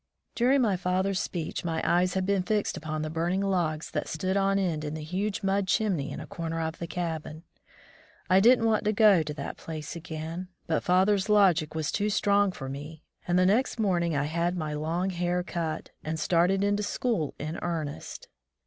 During 0.33 0.63
father's 0.77 1.19
speech 1.19 1.63
my 1.63 1.79
eyes 1.85 2.15
had 2.15 2.25
been 2.25 2.41
fixed 2.41 2.75
upon 2.75 3.03
the 3.03 3.09
burning 3.11 3.41
logs 3.41 3.91
that 3.91 4.07
stood 4.07 4.35
on 4.35 4.57
end 4.57 4.83
in 4.83 4.95
the 4.95 5.03
huge 5.03 5.43
mud 5.43 5.67
chimney 5.67 6.09
in 6.09 6.19
a 6.19 6.25
comer 6.25 6.59
of 6.59 6.79
the 6.79 6.87
cabin. 6.87 7.43
I 8.27 8.39
didn't 8.39 8.65
want 8.65 8.83
to 8.85 8.93
go 8.93 9.21
to 9.21 9.33
that 9.35 9.57
place 9.57 9.95
again; 9.95 10.47
but 10.65 10.81
father's 10.81 11.29
logic 11.29 11.75
was 11.75 11.91
too 11.91 12.09
strong 12.09 12.51
for 12.51 12.67
me, 12.67 13.03
and 13.27 13.37
the 13.37 13.45
next 13.45 13.77
morning 13.79 14.15
I 14.15 14.23
had 14.23 14.57
my 14.57 14.73
long 14.73 15.11
hair 15.11 15.43
cut, 15.43 15.91
and 16.03 16.19
started 16.19 16.63
in 16.63 16.77
to 16.77 16.81
school 16.81 17.35
in 17.37 17.59
earnest. 17.61 18.27